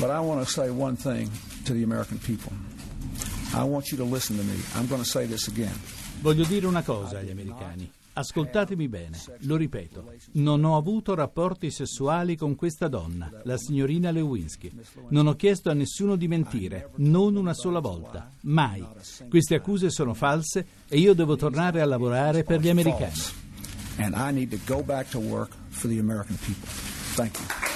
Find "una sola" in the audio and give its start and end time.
17.36-17.78